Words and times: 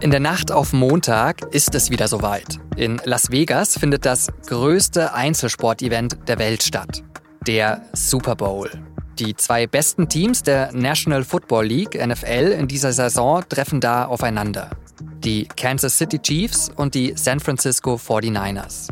In 0.00 0.10
der 0.10 0.20
Nacht 0.20 0.52
auf 0.52 0.74
Montag 0.74 1.42
ist 1.54 1.74
es 1.74 1.90
wieder 1.90 2.08
soweit. 2.08 2.60
In 2.76 3.00
Las 3.04 3.30
Vegas 3.30 3.78
findet 3.78 4.04
das 4.04 4.28
größte 4.46 5.14
Einzelsportevent 5.14 6.28
der 6.28 6.38
Welt 6.38 6.62
statt. 6.62 7.02
Der 7.46 7.82
Super 7.94 8.36
Bowl. 8.36 8.70
Die 9.18 9.34
zwei 9.34 9.66
besten 9.66 10.08
Teams 10.08 10.42
der 10.42 10.72
National 10.72 11.24
Football 11.24 11.66
League, 11.66 11.94
NFL, 11.94 12.54
in 12.58 12.68
dieser 12.68 12.92
Saison 12.92 13.42
treffen 13.48 13.80
da 13.80 14.04
aufeinander. 14.04 14.70
Die 15.24 15.48
Kansas 15.56 15.96
City 15.96 16.18
Chiefs 16.18 16.70
und 16.76 16.94
die 16.94 17.14
San 17.16 17.40
Francisco 17.40 17.94
49ers. 17.94 18.88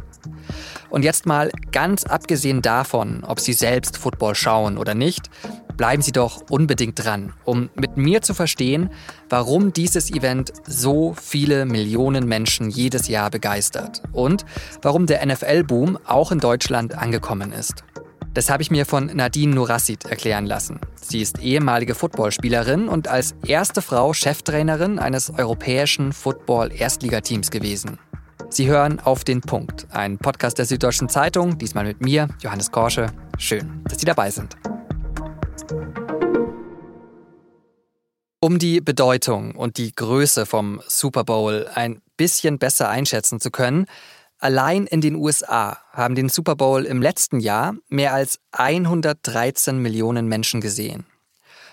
Und 0.90 1.04
jetzt 1.04 1.26
mal 1.26 1.50
ganz 1.72 2.04
abgesehen 2.04 2.62
davon, 2.62 3.24
ob 3.24 3.40
Sie 3.40 3.52
selbst 3.52 3.96
Football 3.96 4.34
schauen 4.34 4.78
oder 4.78 4.94
nicht, 4.94 5.28
bleiben 5.76 6.02
Sie 6.02 6.12
doch 6.12 6.42
unbedingt 6.50 7.02
dran, 7.02 7.32
um 7.44 7.70
mit 7.74 7.96
mir 7.96 8.22
zu 8.22 8.34
verstehen, 8.34 8.90
warum 9.28 9.72
dieses 9.72 10.10
Event 10.10 10.52
so 10.66 11.14
viele 11.20 11.64
Millionen 11.66 12.26
Menschen 12.26 12.70
jedes 12.70 13.08
Jahr 13.08 13.30
begeistert 13.30 14.02
und 14.12 14.44
warum 14.82 15.06
der 15.06 15.24
NFL-Boom 15.24 15.98
auch 16.04 16.32
in 16.32 16.38
Deutschland 16.38 16.96
angekommen 16.96 17.52
ist. 17.52 17.84
Das 18.34 18.48
habe 18.48 18.62
ich 18.62 18.70
mir 18.70 18.86
von 18.86 19.06
Nadine 19.06 19.54
Nurassid 19.54 20.06
erklären 20.06 20.46
lassen. 20.46 20.80
Sie 21.00 21.20
ist 21.20 21.40
ehemalige 21.40 21.94
Footballspielerin 21.94 22.88
und 22.88 23.08
als 23.08 23.34
erste 23.46 23.82
Frau 23.82 24.14
Cheftrainerin 24.14 24.98
eines 24.98 25.30
europäischen 25.30 26.12
Football-Erstligateams 26.12 27.50
gewesen. 27.50 27.98
Sie 28.48 28.66
hören 28.68 29.00
auf 29.00 29.24
den 29.24 29.40
Punkt, 29.40 29.86
ein 29.90 30.18
Podcast 30.18 30.58
der 30.58 30.64
Süddeutschen 30.64 31.08
Zeitung, 31.08 31.58
diesmal 31.58 31.84
mit 31.84 32.00
mir, 32.00 32.28
Johannes 32.40 32.70
Korsche. 32.70 33.06
Schön, 33.38 33.82
dass 33.84 33.98
Sie 33.98 34.06
dabei 34.06 34.30
sind. 34.30 34.56
Um 38.44 38.58
die 38.58 38.80
Bedeutung 38.80 39.54
und 39.54 39.78
die 39.78 39.94
Größe 39.94 40.46
vom 40.46 40.82
Super 40.88 41.22
Bowl 41.22 41.68
ein 41.74 42.02
bisschen 42.16 42.58
besser 42.58 42.88
einschätzen 42.88 43.38
zu 43.38 43.52
können, 43.52 43.86
allein 44.38 44.86
in 44.86 45.00
den 45.00 45.14
USA 45.14 45.78
haben 45.92 46.16
den 46.16 46.28
Super 46.28 46.56
Bowl 46.56 46.84
im 46.84 47.00
letzten 47.00 47.38
Jahr 47.38 47.76
mehr 47.88 48.12
als 48.12 48.40
113 48.50 49.78
Millionen 49.78 50.26
Menschen 50.26 50.60
gesehen. 50.60 51.06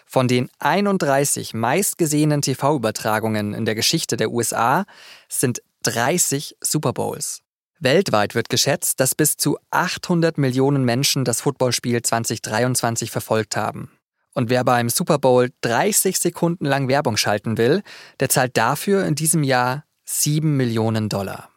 Von 0.06 0.28
den 0.28 0.50
31 0.60 1.54
meistgesehenen 1.54 2.42
TV-Übertragungen 2.42 3.54
in 3.54 3.66
der 3.66 3.76
Geschichte 3.76 4.16
der 4.16 4.32
USA 4.32 4.86
sind 5.28 5.62
30 5.84 6.56
Super 6.62 6.94
Bowls. 6.94 7.42
Weltweit 7.80 8.36
wird 8.36 8.50
geschätzt, 8.50 9.00
dass 9.00 9.16
bis 9.16 9.38
zu 9.38 9.58
800 9.72 10.38
Millionen 10.38 10.84
Menschen 10.84 11.24
das 11.24 11.42
Footballspiel 11.42 12.02
2023 12.02 13.10
verfolgt 13.10 13.56
haben. 13.56 13.92
Und 14.34 14.50
wer 14.50 14.64
beim 14.64 14.90
Super 14.90 15.18
Bowl 15.18 15.50
30 15.62 16.20
Sekunden 16.20 16.66
lang 16.66 16.88
Werbung 16.88 17.18
schalten 17.18 17.58
will, 17.58 17.82
der 18.20 18.30
zahlt 18.30 18.58
dafür 18.58 19.06
in 19.06 19.16
diesem 19.16 19.44
Jahr 19.44 19.86
7 20.06 20.58
Millionen 20.58 21.10
Dollar. 21.10 21.50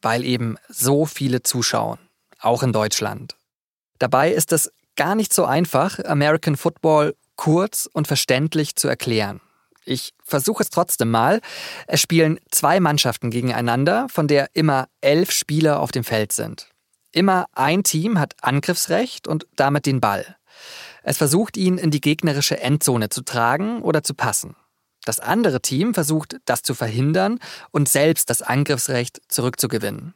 Weil 0.00 0.24
eben 0.24 0.56
so 0.68 1.06
viele 1.06 1.42
zuschauen, 1.42 1.98
auch 2.40 2.62
in 2.62 2.72
Deutschland. 2.72 3.36
Dabei 3.98 4.32
ist 4.32 4.52
es 4.52 4.72
gar 4.96 5.14
nicht 5.14 5.32
so 5.32 5.44
einfach, 5.44 5.98
American 6.04 6.56
Football 6.56 7.14
kurz 7.36 7.88
und 7.92 8.06
verständlich 8.06 8.76
zu 8.76 8.88
erklären. 8.88 9.40
Ich 9.86 10.12
versuche 10.22 10.64
es 10.64 10.70
trotzdem 10.70 11.10
mal. 11.10 11.40
Es 11.86 12.00
spielen 12.00 12.40
zwei 12.50 12.80
Mannschaften 12.80 13.30
gegeneinander, 13.30 14.08
von 14.08 14.26
der 14.26 14.50
immer 14.52 14.88
elf 15.00 15.30
Spieler 15.30 15.80
auf 15.80 15.92
dem 15.92 16.04
Feld 16.04 16.32
sind. 16.32 16.68
Immer 17.12 17.46
ein 17.52 17.84
Team 17.84 18.18
hat 18.18 18.34
Angriffsrecht 18.42 19.28
und 19.28 19.46
damit 19.54 19.86
den 19.86 20.00
Ball. 20.00 20.36
Es 21.04 21.18
versucht 21.18 21.56
ihn 21.56 21.78
in 21.78 21.92
die 21.92 22.00
gegnerische 22.00 22.60
Endzone 22.60 23.10
zu 23.10 23.22
tragen 23.22 23.80
oder 23.80 24.02
zu 24.02 24.12
passen. 24.12 24.56
Das 25.04 25.20
andere 25.20 25.62
Team 25.62 25.94
versucht, 25.94 26.36
das 26.46 26.62
zu 26.62 26.74
verhindern 26.74 27.38
und 27.70 27.88
selbst 27.88 28.28
das 28.28 28.42
Angriffsrecht 28.42 29.22
zurückzugewinnen. 29.28 30.14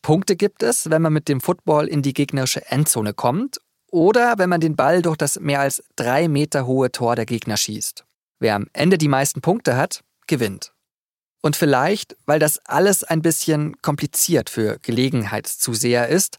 Punkte 0.00 0.34
gibt 0.34 0.62
es, 0.62 0.88
wenn 0.88 1.02
man 1.02 1.12
mit 1.12 1.28
dem 1.28 1.42
Football 1.42 1.88
in 1.88 2.00
die 2.00 2.14
gegnerische 2.14 2.66
Endzone 2.70 3.12
kommt 3.12 3.58
oder 3.90 4.38
wenn 4.38 4.48
man 4.48 4.60
den 4.60 4.76
Ball 4.76 5.02
durch 5.02 5.18
das 5.18 5.38
mehr 5.38 5.60
als 5.60 5.84
drei 5.94 6.28
Meter 6.28 6.66
hohe 6.66 6.90
Tor 6.90 7.16
der 7.16 7.26
Gegner 7.26 7.58
schießt. 7.58 8.03
Wer 8.38 8.54
am 8.54 8.66
Ende 8.72 8.98
die 8.98 9.08
meisten 9.08 9.40
Punkte 9.40 9.76
hat, 9.76 10.02
gewinnt. 10.26 10.72
Und 11.42 11.56
vielleicht, 11.56 12.16
weil 12.24 12.38
das 12.38 12.58
alles 12.64 13.04
ein 13.04 13.20
bisschen 13.20 13.80
kompliziert 13.82 14.48
für 14.48 14.78
Gelegenheitszuseher 14.78 16.08
ist 16.08 16.38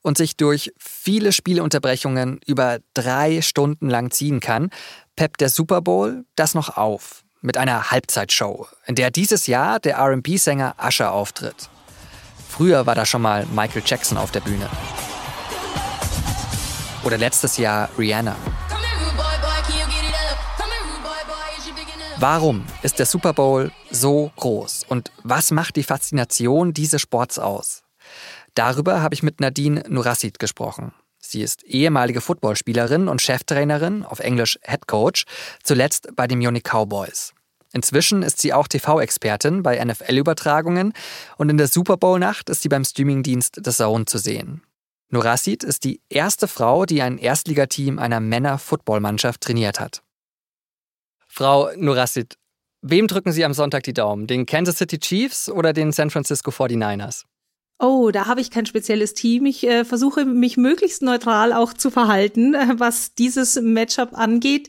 und 0.00 0.16
sich 0.16 0.36
durch 0.36 0.72
viele 0.78 1.32
Spielunterbrechungen 1.32 2.40
über 2.46 2.78
drei 2.94 3.42
Stunden 3.42 3.90
lang 3.90 4.12
ziehen 4.12 4.38
kann, 4.38 4.70
peppt 5.16 5.40
der 5.40 5.48
Super 5.48 5.80
Bowl 5.80 6.24
das 6.36 6.54
noch 6.54 6.76
auf 6.76 7.24
mit 7.40 7.56
einer 7.56 7.90
Halbzeitshow, 7.90 8.68
in 8.86 8.94
der 8.94 9.10
dieses 9.10 9.46
Jahr 9.46 9.80
der 9.80 9.98
RB-Sänger 9.98 10.76
Usher 10.82 11.12
auftritt. 11.12 11.68
Früher 12.48 12.86
war 12.86 12.94
da 12.94 13.04
schon 13.04 13.22
mal 13.22 13.46
Michael 13.46 13.82
Jackson 13.84 14.16
auf 14.16 14.30
der 14.30 14.40
Bühne. 14.40 14.70
Oder 17.02 17.18
letztes 17.18 17.56
Jahr 17.56 17.90
Rihanna. 17.98 18.36
Warum 22.26 22.64
ist 22.82 22.98
der 22.98 23.04
Super 23.04 23.34
Bowl 23.34 23.70
so 23.90 24.32
groß 24.36 24.86
und 24.88 25.12
was 25.24 25.50
macht 25.50 25.76
die 25.76 25.82
Faszination 25.82 26.72
dieses 26.72 27.02
Sports 27.02 27.38
aus? 27.38 27.82
Darüber 28.54 29.02
habe 29.02 29.14
ich 29.14 29.22
mit 29.22 29.42
Nadine 29.42 29.84
Nurassid 29.90 30.38
gesprochen. 30.38 30.94
Sie 31.18 31.42
ist 31.42 31.64
ehemalige 31.64 32.22
Footballspielerin 32.22 33.08
und 33.08 33.20
Cheftrainerin, 33.20 34.06
auf 34.06 34.20
Englisch 34.20 34.58
Head 34.62 34.86
Coach, 34.86 35.26
zuletzt 35.62 36.16
bei 36.16 36.26
den 36.26 36.38
Munich 36.38 36.62
Cowboys. 36.62 37.34
Inzwischen 37.74 38.22
ist 38.22 38.40
sie 38.40 38.54
auch 38.54 38.68
TV-Expertin 38.68 39.62
bei 39.62 39.84
NFL-Übertragungen 39.84 40.94
und 41.36 41.50
in 41.50 41.58
der 41.58 41.68
Super 41.68 41.98
Bowl-Nacht 41.98 42.48
ist 42.48 42.62
sie 42.62 42.70
beim 42.70 42.86
Streamingdienst 42.86 43.60
The 43.62 43.70
Zone 43.70 44.06
zu 44.06 44.16
sehen. 44.16 44.62
Nurassid 45.10 45.62
ist 45.62 45.84
die 45.84 46.00
erste 46.08 46.48
Frau, 46.48 46.86
die 46.86 47.02
ein 47.02 47.18
Erstligateam 47.18 47.98
einer 47.98 48.20
Männer-Footballmannschaft 48.20 49.42
trainiert 49.42 49.78
hat. 49.78 50.00
Frau 51.36 51.68
Nurassid, 51.74 52.36
wem 52.80 53.08
drücken 53.08 53.32
Sie 53.32 53.44
am 53.44 53.54
Sonntag 53.54 53.82
die 53.82 53.92
Daumen? 53.92 54.28
Den 54.28 54.46
Kansas 54.46 54.78
City 54.78 55.00
Chiefs 55.00 55.48
oder 55.48 55.72
den 55.72 55.90
San 55.90 56.10
Francisco 56.10 56.52
49ers? 56.52 57.24
Oh, 57.80 58.12
da 58.12 58.26
habe 58.26 58.40
ich 58.40 58.52
kein 58.52 58.66
spezielles 58.66 59.14
Team. 59.14 59.44
Ich 59.46 59.66
äh, 59.66 59.84
versuche 59.84 60.26
mich 60.26 60.56
möglichst 60.56 61.02
neutral 61.02 61.52
auch 61.52 61.72
zu 61.72 61.90
verhalten, 61.90 62.54
äh, 62.54 62.74
was 62.76 63.16
dieses 63.16 63.60
Matchup 63.60 64.16
angeht. 64.16 64.68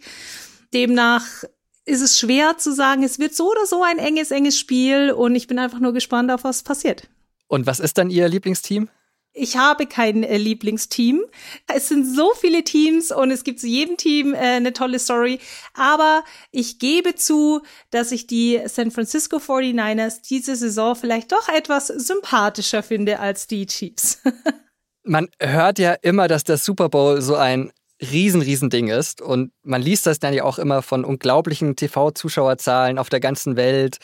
Demnach 0.73 1.43
ist 1.85 2.01
es 2.01 2.17
schwer 2.17 2.57
zu 2.57 2.73
sagen, 2.73 3.03
es 3.03 3.19
wird 3.19 3.35
so 3.35 3.51
oder 3.51 3.67
so 3.67 3.83
ein 3.83 3.99
enges, 3.99 4.31
enges 4.31 4.57
Spiel 4.57 5.11
und 5.11 5.35
ich 5.35 5.45
bin 5.45 5.59
einfach 5.59 5.79
nur 5.79 5.93
gespannt 5.93 6.31
auf 6.31 6.43
was 6.43 6.63
passiert. 6.63 7.07
Und 7.45 7.67
was 7.67 7.79
ist 7.79 7.99
dann 7.99 8.09
Ihr 8.09 8.27
Lieblingsteam? 8.27 8.89
Ich 9.37 9.57
habe 9.57 9.85
kein 9.85 10.23
äh, 10.23 10.37
Lieblingsteam. 10.37 11.21
Es 11.67 11.89
sind 11.89 12.05
so 12.05 12.31
viele 12.39 12.63
Teams 12.63 13.11
und 13.11 13.31
es 13.31 13.43
gibt 13.43 13.59
zu 13.59 13.67
jedem 13.67 13.97
Team 13.97 14.33
äh, 14.33 14.37
eine 14.37 14.71
tolle 14.71 14.97
Story. 14.97 15.39
Aber 15.73 16.23
ich 16.51 16.79
gebe 16.79 17.15
zu, 17.15 17.61
dass 17.91 18.13
ich 18.13 18.27
die 18.27 18.61
San 18.67 18.91
Francisco 18.91 19.37
49ers 19.37 20.21
diese 20.27 20.55
Saison 20.55 20.95
vielleicht 20.95 21.33
doch 21.33 21.49
etwas 21.49 21.87
sympathischer 21.87 22.81
finde 22.81 23.19
als 23.19 23.47
die 23.47 23.65
Chiefs. 23.65 24.21
man 25.03 25.27
hört 25.41 25.79
ja 25.79 25.93
immer, 26.01 26.29
dass 26.29 26.45
der 26.45 26.57
Super 26.57 26.87
Bowl 26.87 27.21
so 27.21 27.35
ein 27.35 27.73
riesen, 28.01 28.41
riesen 28.41 28.69
Ding 28.69 28.87
ist. 28.87 29.21
Und 29.21 29.51
man 29.63 29.81
liest 29.81 30.05
das 30.05 30.19
dann 30.19 30.33
ja 30.33 30.43
auch 30.43 30.59
immer 30.59 30.81
von 30.81 31.03
unglaublichen 31.03 31.75
TV-Zuschauerzahlen 31.75 32.97
auf 32.97 33.09
der 33.09 33.19
ganzen 33.19 33.57
Welt. 33.57 33.97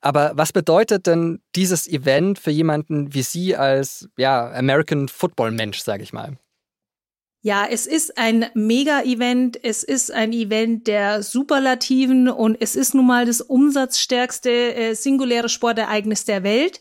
Aber 0.00 0.32
was 0.34 0.52
bedeutet 0.52 1.06
denn 1.06 1.40
dieses 1.54 1.86
Event 1.86 2.38
für 2.38 2.50
jemanden 2.50 3.12
wie 3.12 3.22
Sie 3.22 3.54
als 3.54 4.08
ja, 4.16 4.50
American 4.50 5.08
Football 5.08 5.50
Mensch, 5.50 5.80
sage 5.80 6.02
ich 6.02 6.12
mal? 6.12 6.36
Ja, 7.42 7.66
es 7.70 7.86
ist 7.86 8.18
ein 8.18 8.46
Mega-Event. 8.52 9.62
Es 9.62 9.82
ist 9.82 10.12
ein 10.12 10.32
Event 10.32 10.86
der 10.86 11.22
Superlativen 11.22 12.28
und 12.28 12.56
es 12.60 12.76
ist 12.76 12.94
nun 12.94 13.06
mal 13.06 13.24
das 13.24 13.40
umsatzstärkste 13.40 14.74
äh, 14.74 14.94
singuläre 14.94 15.48
Sportereignis 15.48 16.26
der 16.26 16.42
Welt. 16.42 16.80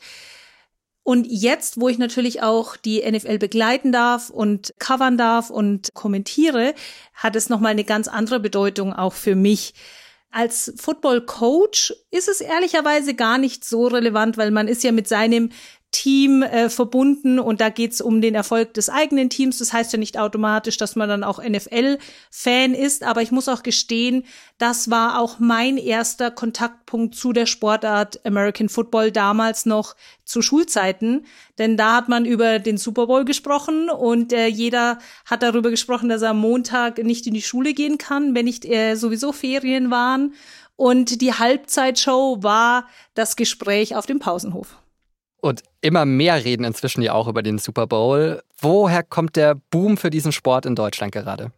Und 1.04 1.26
jetzt, 1.28 1.80
wo 1.80 1.88
ich 1.88 1.98
natürlich 1.98 2.44
auch 2.44 2.76
die 2.76 3.10
NFL 3.10 3.40
begleiten 3.40 3.92
darf 3.94 4.30
und 4.30 4.74
covern 4.80 5.18
darf 5.18 5.50
und 5.50 5.94
kommentiere, 5.94 6.76
hat 7.14 7.38
es 7.38 7.50
nochmal 7.50 7.72
eine 7.72 7.86
ganz 7.86 8.08
andere 8.08 8.40
Bedeutung 8.40 8.94
auch 8.94 9.14
für 9.14 9.36
mich. 9.36 9.74
Als 10.32 10.74
Football 10.78 11.26
Coach 11.26 11.94
ist 12.12 12.28
es 12.28 12.40
ehrlicherweise 12.40 13.16
gar 13.16 13.38
nicht 13.38 13.66
so 13.66 13.88
relevant, 13.88 14.38
weil 14.38 14.52
man 14.52 14.68
ist 14.68 14.84
ja 14.84 14.92
mit 14.92 15.08
seinem 15.08 15.50
Team 15.92 16.44
äh, 16.44 16.70
verbunden 16.70 17.40
und 17.40 17.62
da 17.62 17.70
geht's 17.70 18.00
um 18.00 18.22
den 18.22 18.36
Erfolg 18.36 18.76
des 18.76 18.90
eigenen 18.90 19.30
Teams. 19.30 19.58
Das 19.58 19.74
heißt 19.74 19.92
ja 19.92 19.98
nicht 19.98 20.20
automatisch, 20.20 20.78
dass 20.78 20.96
man 20.96 21.10
dann 21.10 21.24
auch 21.24 21.44
NFL-Fan 21.44 22.76
ist, 22.76 23.04
aber 23.04 23.24
ich 23.24 23.32
muss 23.32 23.50
auch 23.50 23.64
gestehen, 23.64 24.26
das 24.60 24.92
war 24.92 25.20
auch 25.20 25.40
mein 25.40 25.78
erster 25.78 26.30
Kontaktpunkt 26.30 27.16
zu 27.16 27.34
der 27.34 27.48
Sportart 27.48 28.24
American 28.24 28.70
Football 28.70 29.12
damals 29.12 29.66
noch 29.66 29.96
zu 30.26 30.44
Schulzeiten, 30.44 31.26
denn 31.58 31.76
da 31.76 31.96
hat 31.96 32.08
man 32.08 32.26
über 32.26 32.60
den 32.60 32.78
Super 32.78 33.08
Bowl 33.08 33.26
gesprochen 33.26 33.90
und 33.90 34.32
äh, 34.32 34.46
jeder 34.46 35.00
hat 35.26 35.42
darüber 35.42 35.72
gesprochen, 35.72 36.08
dass 36.08 36.22
er 36.22 36.32
am 36.32 36.40
Montag 36.40 37.00
nicht 37.00 37.26
in 37.26 37.34
die 37.34 37.42
Schule 37.42 37.74
gehen 37.74 37.98
kann, 37.98 38.36
wenn 38.36 38.46
nicht 38.46 38.64
äh, 38.66 38.96
sowieso 38.96 39.32
Ferien 39.32 39.90
waren. 39.90 40.34
Und 40.76 41.20
die 41.22 41.34
Halbzeitshow 41.34 42.42
war 42.42 42.88
das 43.14 43.36
Gespräch 43.36 43.98
auf 43.98 44.06
dem 44.06 44.20
Pausenhof. 44.20 44.79
Und 45.42 45.64
immer 45.82 46.06
mehr 46.06 46.44
reden 46.44 46.64
inzwischen 46.64 47.02
ja 47.02 47.14
auch 47.14 47.28
über 47.28 47.42
den 47.42 47.58
Super 47.58 47.88
Bowl. 47.88 48.42
Woher 48.60 49.04
kommt 49.04 49.36
der 49.36 49.56
Boom 49.56 49.98
für 49.98 50.10
diesen 50.10 50.32
Sport 50.32 50.66
in 50.66 50.76
Deutschland 50.76 51.12
gerade? 51.12 51.52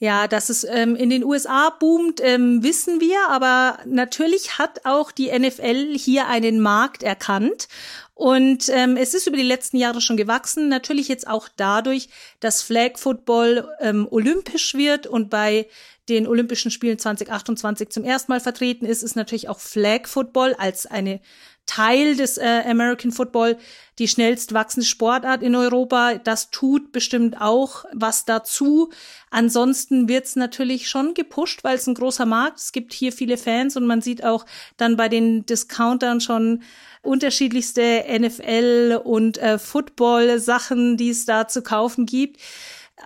Ja, 0.00 0.28
dass 0.28 0.48
es 0.48 0.62
ähm, 0.62 0.94
in 0.94 1.10
den 1.10 1.24
USA 1.24 1.70
boomt, 1.70 2.20
ähm, 2.22 2.62
wissen 2.62 3.00
wir, 3.00 3.18
aber 3.30 3.80
natürlich 3.84 4.56
hat 4.56 4.84
auch 4.84 5.10
die 5.10 5.36
NFL 5.36 5.98
hier 5.98 6.28
einen 6.28 6.60
Markt 6.60 7.02
erkannt. 7.02 7.66
Und 8.14 8.68
ähm, 8.68 8.96
es 8.96 9.14
ist 9.14 9.26
über 9.26 9.36
die 9.36 9.42
letzten 9.42 9.76
Jahre 9.76 10.00
schon 10.00 10.16
gewachsen, 10.16 10.68
natürlich 10.68 11.08
jetzt 11.08 11.26
auch 11.26 11.48
dadurch, 11.56 12.08
dass 12.38 12.62
Flag 12.62 12.96
Football 12.96 13.68
ähm, 13.80 14.06
olympisch 14.08 14.74
wird 14.74 15.08
und 15.08 15.30
bei 15.30 15.66
den 16.08 16.28
Olympischen 16.28 16.70
Spielen 16.70 16.98
2028 16.98 17.90
zum 17.90 18.04
ersten 18.04 18.30
Mal 18.30 18.40
vertreten 18.40 18.86
ist, 18.86 19.02
ist 19.02 19.16
natürlich 19.16 19.48
auch 19.48 19.58
Flag 19.58 20.06
Football 20.06 20.54
als 20.54 20.86
eine 20.86 21.20
Teil 21.68 22.16
des 22.16 22.38
äh, 22.38 22.62
American 22.66 23.12
Football 23.12 23.56
die 23.98 24.08
schnellst 24.08 24.54
wachsende 24.54 24.86
Sportart 24.86 25.42
in 25.42 25.54
Europa. 25.54 26.14
Das 26.14 26.50
tut 26.50 26.92
bestimmt 26.92 27.40
auch 27.40 27.84
was 27.92 28.24
dazu. 28.24 28.90
Ansonsten 29.30 30.08
wird's 30.08 30.36
natürlich 30.36 30.88
schon 30.88 31.14
gepusht, 31.14 31.64
weil 31.64 31.76
es 31.76 31.86
ein 31.86 31.94
großer 31.94 32.26
Markt. 32.26 32.58
Es 32.58 32.72
gibt 32.72 32.92
hier 32.92 33.12
viele 33.12 33.36
Fans 33.36 33.76
und 33.76 33.86
man 33.86 34.00
sieht 34.00 34.24
auch 34.24 34.46
dann 34.76 34.96
bei 34.96 35.08
den 35.08 35.46
Discountern 35.46 36.20
schon 36.20 36.62
unterschiedlichste 37.02 38.04
NFL 38.08 39.00
und 39.02 39.38
äh, 39.38 39.58
Football 39.58 40.38
Sachen, 40.38 40.96
die 40.96 41.10
es 41.10 41.26
da 41.26 41.48
zu 41.48 41.62
kaufen 41.62 42.06
gibt. 42.06 42.40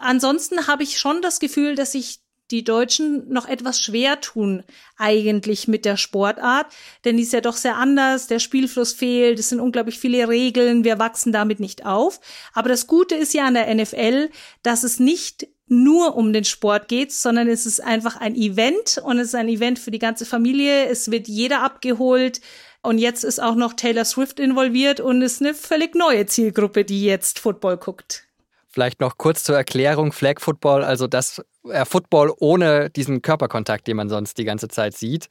Ansonsten 0.01 0.67
habe 0.67 0.83
ich 0.83 0.99
schon 0.99 1.21
das 1.23 1.39
Gefühl, 1.41 1.75
dass 1.75 1.93
sich 1.93 2.22
die 2.53 2.65
Deutschen 2.65 3.29
noch 3.33 3.49
etwas 3.49 3.81
schwer 3.81 4.21
tun 4.21 4.63
eigentlich 4.97 5.67
mit 5.67 5.85
der 5.85 5.97
Sportart, 5.97 6.67
denn 7.05 7.17
die 7.17 7.23
ist 7.23 7.33
ja 7.33 7.41
doch 7.41 7.57
sehr 7.57 7.77
anders, 7.77 8.27
der 8.27 8.39
Spielfluss 8.39 8.93
fehlt, 8.93 9.39
es 9.39 9.49
sind 9.49 9.61
unglaublich 9.61 9.99
viele 9.99 10.29
Regeln, 10.29 10.85
wir 10.85 10.99
wachsen 10.99 11.33
damit 11.33 11.59
nicht 11.59 11.87
auf. 11.87 12.21
Aber 12.53 12.69
das 12.69 12.87
Gute 12.87 13.15
ist 13.15 13.35
ja 13.35 13.47
an 13.47 13.55
der 13.55 13.75
NFL, 13.75 14.31
dass 14.63 14.85
es 14.85 15.01
nicht 15.01 15.49
nur 15.67 16.17
um 16.17 16.33
den 16.33 16.45
Sport 16.45 16.89
geht, 16.89 17.13
sondern 17.13 17.49
es 17.49 17.67
ist 17.67 17.81
einfach 17.81 18.17
ein 18.17 18.37
Event 18.37 19.01
und 19.03 19.19
es 19.19 19.29
ist 19.29 19.35
ein 19.35 19.49
Event 19.49 19.79
für 19.79 19.91
die 19.91 19.99
ganze 19.99 20.27
Familie. 20.27 20.87
Es 20.87 21.11
wird 21.11 21.29
jeder 21.29 21.63
abgeholt. 21.63 22.41
Und 22.83 22.99
jetzt 22.99 23.25
ist 23.25 23.41
auch 23.41 23.55
noch 23.55 23.75
Taylor 23.75 24.05
Swift 24.05 24.41
involviert 24.41 25.01
und 25.01 25.23
ist 25.23 25.41
eine 25.41 25.55
völlig 25.55 25.95
neue 25.95 26.27
Zielgruppe, 26.27 26.85
die 26.85 27.05
jetzt 27.05 27.39
Football 27.39 27.79
guckt. 27.79 28.27
Vielleicht 28.73 29.01
noch 29.01 29.19
kurz 29.19 29.45
zur 29.45 29.57
Erklärung, 29.57 30.13
Flag 30.13 30.41
Football, 30.41 30.83
also 30.83 31.07
das 31.07 31.45
äh, 31.69 31.85
Football 31.85 32.33
ohne 32.39 32.91
diesen 32.91 33.23
Körperkontakt, 33.23 33.87
den 33.87 33.97
man 33.97 34.09
sonst 34.09 34.39
die 34.39 34.45
ganze 34.45 34.69
Zeit 34.69 34.97
sieht. 34.97 35.29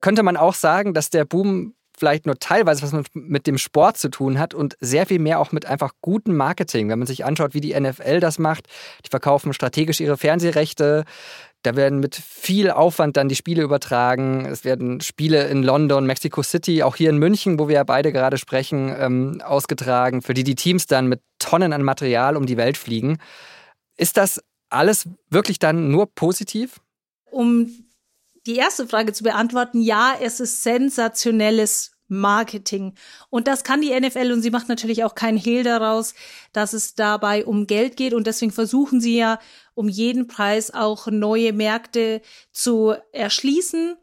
Könnte 0.00 0.22
man 0.22 0.36
auch 0.36 0.54
sagen, 0.54 0.94
dass 0.94 1.10
der 1.10 1.24
Boom 1.24 1.74
vielleicht 1.98 2.26
nur 2.26 2.38
teilweise 2.38 2.82
was 2.82 3.04
mit 3.12 3.46
dem 3.46 3.58
Sport 3.58 3.98
zu 3.98 4.08
tun 4.08 4.38
hat 4.38 4.54
und 4.54 4.76
sehr 4.80 5.06
viel 5.06 5.18
mehr 5.18 5.40
auch 5.40 5.52
mit 5.52 5.66
einfach 5.66 5.92
gutem 6.00 6.36
Marketing. 6.36 6.88
Wenn 6.88 7.00
man 7.00 7.06
sich 7.06 7.24
anschaut, 7.24 7.54
wie 7.54 7.60
die 7.60 7.78
NFL 7.78 8.20
das 8.20 8.38
macht, 8.38 8.68
die 9.04 9.10
verkaufen 9.10 9.52
strategisch 9.52 10.00
ihre 10.00 10.16
Fernsehrechte, 10.16 11.04
da 11.62 11.74
werden 11.74 11.98
mit 11.98 12.14
viel 12.14 12.70
Aufwand 12.70 13.16
dann 13.16 13.28
die 13.28 13.34
Spiele 13.34 13.62
übertragen. 13.62 14.46
Es 14.46 14.64
werden 14.64 15.00
Spiele 15.00 15.48
in 15.48 15.62
London, 15.62 16.06
Mexico 16.06 16.42
City, 16.42 16.82
auch 16.82 16.96
hier 16.96 17.10
in 17.10 17.18
München, 17.18 17.58
wo 17.58 17.68
wir 17.68 17.76
ja 17.76 17.84
beide 17.84 18.12
gerade 18.12 18.38
sprechen, 18.38 18.94
ähm, 18.96 19.42
ausgetragen, 19.44 20.22
für 20.22 20.34
die 20.34 20.44
die 20.44 20.54
Teams 20.54 20.86
dann 20.86 21.08
mit 21.08 21.20
Tonnen 21.38 21.72
an 21.72 21.82
Material 21.82 22.36
um 22.36 22.46
die 22.46 22.56
Welt 22.56 22.76
fliegen. 22.76 23.18
Ist 23.96 24.16
das 24.16 24.40
alles 24.70 25.08
wirklich 25.30 25.58
dann 25.58 25.90
nur 25.90 26.06
positiv? 26.06 26.80
Um 27.30 27.68
die 28.46 28.56
erste 28.56 28.86
Frage 28.86 29.12
zu 29.12 29.24
beantworten, 29.24 29.80
ja, 29.80 30.14
es 30.22 30.40
ist 30.40 30.62
sensationelles 30.62 31.92
Marketing. 32.08 32.94
Und 33.30 33.46
das 33.46 33.64
kann 33.64 33.80
die 33.80 33.98
NFL 33.98 34.32
und 34.32 34.42
sie 34.42 34.50
macht 34.50 34.68
natürlich 34.68 35.04
auch 35.04 35.14
keinen 35.14 35.38
Hehl 35.38 35.62
daraus, 35.62 36.14
dass 36.52 36.72
es 36.72 36.94
dabei 36.94 37.44
um 37.44 37.66
Geld 37.66 37.96
geht 37.96 38.14
und 38.14 38.26
deswegen 38.26 38.52
versuchen 38.52 39.00
sie 39.00 39.16
ja 39.16 39.38
um 39.74 39.88
jeden 39.88 40.26
Preis 40.26 40.72
auch 40.72 41.06
neue 41.06 41.52
Märkte 41.52 42.20
zu 42.50 42.94
erschließen. 43.12 43.96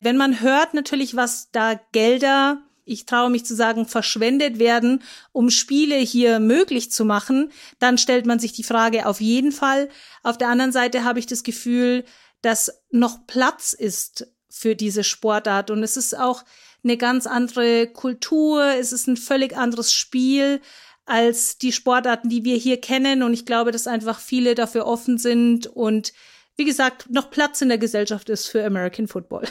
Wenn 0.00 0.16
man 0.16 0.40
hört 0.40 0.74
natürlich, 0.74 1.16
was 1.16 1.50
da 1.50 1.74
Gelder 1.92 2.62
ich 2.88 3.06
traue 3.06 3.30
mich 3.30 3.44
zu 3.44 3.54
sagen, 3.54 3.86
verschwendet 3.86 4.58
werden, 4.58 5.02
um 5.32 5.50
Spiele 5.50 5.96
hier 5.96 6.40
möglich 6.40 6.90
zu 6.90 7.04
machen, 7.04 7.52
dann 7.78 7.98
stellt 7.98 8.26
man 8.26 8.38
sich 8.38 8.52
die 8.52 8.64
Frage 8.64 9.06
auf 9.06 9.20
jeden 9.20 9.52
Fall. 9.52 9.88
Auf 10.22 10.38
der 10.38 10.48
anderen 10.48 10.72
Seite 10.72 11.04
habe 11.04 11.18
ich 11.18 11.26
das 11.26 11.42
Gefühl, 11.42 12.04
dass 12.40 12.82
noch 12.90 13.26
Platz 13.26 13.72
ist 13.74 14.32
für 14.48 14.74
diese 14.74 15.04
Sportart 15.04 15.70
und 15.70 15.82
es 15.82 15.96
ist 15.96 16.18
auch 16.18 16.44
eine 16.84 16.96
ganz 16.96 17.26
andere 17.26 17.86
Kultur, 17.88 18.74
es 18.78 18.92
ist 18.92 19.06
ein 19.06 19.16
völlig 19.16 19.56
anderes 19.56 19.92
Spiel 19.92 20.60
als 21.04 21.58
die 21.58 21.72
Sportarten, 21.72 22.28
die 22.28 22.44
wir 22.44 22.56
hier 22.56 22.80
kennen. 22.80 23.22
Und 23.22 23.32
ich 23.32 23.46
glaube, 23.46 23.72
dass 23.72 23.86
einfach 23.86 24.20
viele 24.20 24.54
dafür 24.54 24.86
offen 24.86 25.18
sind 25.18 25.66
und 25.66 26.12
wie 26.56 26.64
gesagt, 26.64 27.08
noch 27.08 27.30
Platz 27.30 27.62
in 27.62 27.68
der 27.68 27.78
Gesellschaft 27.78 28.28
ist 28.28 28.48
für 28.48 28.64
American 28.64 29.06
Football. 29.06 29.44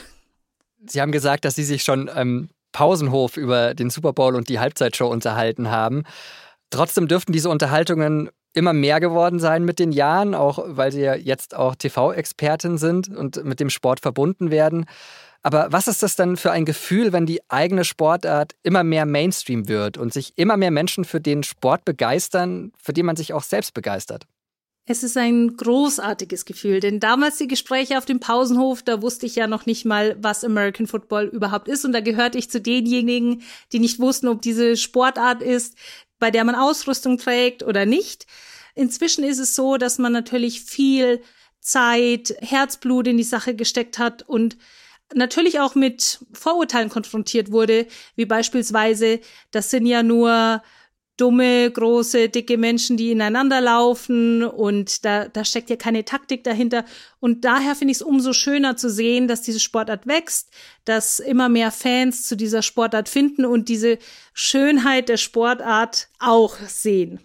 Sie 0.86 1.00
haben 1.00 1.10
gesagt, 1.10 1.44
dass 1.46 1.54
Sie 1.54 1.64
sich 1.64 1.82
schon 1.82 2.06
im 2.08 2.50
Pausenhof 2.72 3.36
über 3.38 3.74
den 3.74 3.88
Super 3.88 4.12
Bowl 4.12 4.36
und 4.36 4.50
die 4.50 4.60
Halbzeitshow 4.60 5.08
unterhalten 5.08 5.70
haben. 5.70 6.04
Trotzdem 6.70 7.08
dürften 7.08 7.32
diese 7.32 7.48
Unterhaltungen 7.48 8.28
immer 8.52 8.74
mehr 8.74 9.00
geworden 9.00 9.38
sein 9.40 9.64
mit 9.64 9.78
den 9.78 9.90
Jahren, 9.90 10.34
auch 10.34 10.58
weil 10.66 10.92
Sie 10.92 11.00
ja 11.00 11.14
jetzt 11.14 11.56
auch 11.56 11.74
TV-Expertin 11.74 12.76
sind 12.76 13.08
und 13.08 13.42
mit 13.44 13.58
dem 13.58 13.70
Sport 13.70 14.00
verbunden 14.00 14.50
werden. 14.50 14.84
Aber 15.42 15.68
was 15.70 15.88
ist 15.88 16.02
das 16.02 16.16
dann 16.16 16.36
für 16.36 16.50
ein 16.50 16.64
Gefühl, 16.64 17.12
wenn 17.12 17.26
die 17.26 17.40
eigene 17.48 17.84
Sportart 17.84 18.54
immer 18.62 18.82
mehr 18.82 19.06
Mainstream 19.06 19.68
wird 19.68 19.96
und 19.96 20.12
sich 20.12 20.32
immer 20.36 20.56
mehr 20.56 20.70
Menschen 20.70 21.04
für 21.04 21.20
den 21.20 21.42
Sport 21.42 21.84
begeistern, 21.84 22.72
für 22.82 22.92
den 22.92 23.06
man 23.06 23.16
sich 23.16 23.32
auch 23.32 23.42
selbst 23.42 23.72
begeistert? 23.72 24.26
Es 24.90 25.02
ist 25.02 25.18
ein 25.18 25.54
großartiges 25.54 26.46
Gefühl, 26.46 26.80
denn 26.80 26.98
damals 26.98 27.36
die 27.36 27.46
Gespräche 27.46 27.98
auf 27.98 28.06
dem 28.06 28.20
Pausenhof, 28.20 28.82
da 28.82 29.02
wusste 29.02 29.26
ich 29.26 29.36
ja 29.36 29.46
noch 29.46 29.66
nicht 29.66 29.84
mal, 29.84 30.16
was 30.18 30.44
American 30.44 30.86
Football 30.86 31.26
überhaupt 31.26 31.68
ist 31.68 31.84
und 31.84 31.92
da 31.92 32.00
gehörte 32.00 32.38
ich 32.38 32.50
zu 32.50 32.58
denjenigen, 32.58 33.42
die 33.72 33.80
nicht 33.80 33.98
wussten, 33.98 34.28
ob 34.28 34.40
diese 34.40 34.78
Sportart 34.78 35.42
ist, 35.42 35.76
bei 36.18 36.30
der 36.30 36.44
man 36.44 36.54
Ausrüstung 36.54 37.18
trägt 37.18 37.62
oder 37.62 37.84
nicht. 37.84 38.26
Inzwischen 38.74 39.24
ist 39.24 39.38
es 39.38 39.54
so, 39.54 39.76
dass 39.76 39.98
man 39.98 40.12
natürlich 40.12 40.62
viel 40.62 41.20
Zeit, 41.60 42.34
Herzblut 42.40 43.08
in 43.08 43.18
die 43.18 43.24
Sache 43.24 43.54
gesteckt 43.54 43.98
hat 43.98 44.22
und 44.22 44.56
natürlich 45.14 45.60
auch 45.60 45.74
mit 45.74 46.20
Vorurteilen 46.32 46.88
konfrontiert 46.88 47.50
wurde, 47.50 47.86
wie 48.16 48.26
beispielsweise, 48.26 49.20
das 49.50 49.70
sind 49.70 49.86
ja 49.86 50.02
nur 50.02 50.62
dumme, 51.18 51.70
große, 51.70 52.28
dicke 52.28 52.56
Menschen, 52.56 52.96
die 52.96 53.10
ineinander 53.10 53.60
laufen 53.60 54.44
und 54.44 55.04
da, 55.04 55.28
da 55.28 55.44
steckt 55.44 55.68
ja 55.68 55.76
keine 55.76 56.04
Taktik 56.04 56.44
dahinter. 56.44 56.84
Und 57.20 57.44
daher 57.44 57.74
finde 57.74 57.92
ich 57.92 57.98
es 57.98 58.02
umso 58.02 58.32
schöner 58.32 58.76
zu 58.76 58.88
sehen, 58.88 59.28
dass 59.28 59.42
diese 59.42 59.60
Sportart 59.60 60.06
wächst, 60.06 60.50
dass 60.84 61.18
immer 61.18 61.48
mehr 61.48 61.72
Fans 61.72 62.26
zu 62.26 62.36
dieser 62.36 62.62
Sportart 62.62 63.08
finden 63.08 63.44
und 63.44 63.68
diese 63.68 63.98
Schönheit 64.32 65.08
der 65.08 65.16
Sportart 65.16 66.08
auch 66.20 66.56
sehen. 66.56 67.20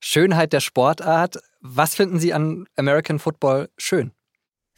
Schönheit 0.00 0.52
der 0.52 0.60
Sportart. 0.60 1.38
Was 1.60 1.94
finden 1.94 2.18
Sie 2.18 2.32
an 2.32 2.66
American 2.76 3.20
Football 3.20 3.70
schön? 3.78 4.10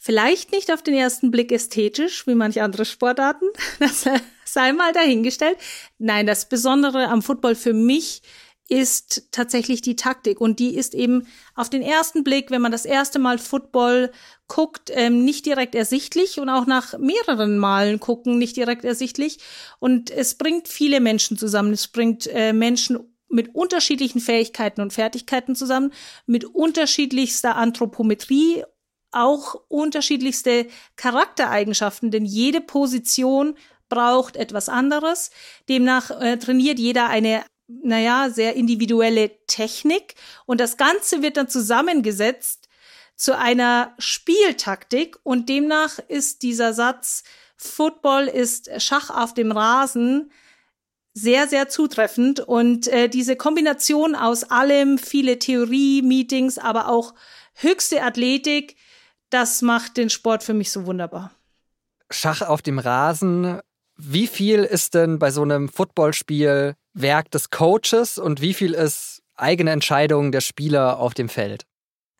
Vielleicht 0.05 0.51
nicht 0.51 0.71
auf 0.71 0.83
den 0.83 0.93
ersten 0.93 1.31
Blick 1.31 1.51
ästhetisch, 1.51 2.27
wie 2.27 2.35
manche 2.35 2.61
andere 2.61 2.85
Sportarten. 2.85 3.47
Das 3.79 4.05
sei 4.45 4.71
mal 4.71 4.93
dahingestellt. 4.93 5.57
Nein, 5.97 6.27
das 6.27 6.47
Besondere 6.47 7.07
am 7.07 7.23
Football 7.23 7.55
für 7.55 7.73
mich 7.73 8.21
ist 8.69 9.29
tatsächlich 9.31 9.81
die 9.81 9.95
Taktik. 9.95 10.39
Und 10.39 10.59
die 10.59 10.75
ist 10.75 10.93
eben 10.93 11.25
auf 11.55 11.71
den 11.71 11.81
ersten 11.81 12.23
Blick, 12.23 12.51
wenn 12.51 12.61
man 12.61 12.71
das 12.71 12.85
erste 12.85 13.17
Mal 13.17 13.39
Football 13.39 14.11
guckt, 14.47 14.91
ähm, 14.93 15.25
nicht 15.25 15.47
direkt 15.47 15.73
ersichtlich 15.73 16.39
und 16.39 16.49
auch 16.49 16.67
nach 16.67 16.95
mehreren 16.99 17.57
Malen 17.57 17.99
gucken 17.99 18.37
nicht 18.37 18.55
direkt 18.57 18.85
ersichtlich. 18.85 19.39
Und 19.79 20.11
es 20.11 20.35
bringt 20.35 20.67
viele 20.67 20.99
Menschen 20.99 21.35
zusammen. 21.35 21.73
Es 21.73 21.87
bringt 21.87 22.27
äh, 22.27 22.53
Menschen 22.53 22.99
mit 23.27 23.55
unterschiedlichen 23.55 24.21
Fähigkeiten 24.21 24.81
und 24.81 24.93
Fertigkeiten 24.93 25.55
zusammen, 25.55 25.91
mit 26.27 26.45
unterschiedlichster 26.45 27.55
Anthropometrie 27.55 28.63
auch 29.15 29.55
unterschiedlichste 29.67 30.67
Charaktereigenschaften, 30.95 32.11
denn 32.11 32.25
jede 32.25 32.61
Position 32.61 33.55
braucht 33.89 34.35
etwas 34.35 34.69
anderes. 34.69 35.31
Demnach 35.69 36.11
äh, 36.11 36.37
trainiert 36.37 36.79
jeder 36.79 37.07
eine 37.07 37.43
naja, 37.67 38.29
sehr 38.29 38.55
individuelle 38.55 39.31
Technik 39.47 40.13
und 40.45 40.61
das 40.61 40.77
Ganze 40.77 41.23
wird 41.23 41.37
dann 41.37 41.47
zusammengesetzt 41.47 42.69
zu 43.15 43.35
einer 43.35 43.95
Spieltaktik 43.97 45.17
und 45.23 45.49
demnach 45.49 45.97
ist 46.07 46.43
dieser 46.43 46.73
Satz 46.73 47.23
Football 47.57 48.27
ist 48.27 48.69
Schach 48.81 49.09
auf 49.09 49.33
dem 49.33 49.51
Rasen 49.51 50.31
sehr, 51.13 51.47
sehr 51.47 51.69
zutreffend. 51.69 52.41
Und 52.41 52.87
äh, 52.87 53.09
diese 53.09 53.35
Kombination 53.35 54.15
aus 54.15 54.43
allem, 54.43 54.97
viele 54.97 55.39
Theorie-Meetings, 55.39 56.57
aber 56.57 56.89
auch 56.89 57.15
höchste 57.53 58.03
Athletik, 58.03 58.75
das 59.29 59.61
macht 59.61 59.97
den 59.97 60.09
Sport 60.09 60.43
für 60.43 60.53
mich 60.53 60.71
so 60.71 60.85
wunderbar. 60.85 61.31
Schach 62.09 62.41
auf 62.41 62.61
dem 62.61 62.79
Rasen. 62.79 63.59
Wie 63.97 64.27
viel 64.27 64.63
ist 64.63 64.93
denn 64.93 65.19
bei 65.19 65.31
so 65.31 65.41
einem 65.41 65.69
Footballspiel 65.69 66.75
Werk 66.93 67.31
des 67.31 67.49
Coaches 67.49 68.17
und 68.17 68.41
wie 68.41 68.53
viel 68.53 68.73
ist 68.73 69.21
eigene 69.35 69.71
Entscheidung 69.71 70.31
der 70.31 70.41
Spieler 70.41 70.99
auf 70.99 71.13
dem 71.13 71.29
Feld? 71.29 71.65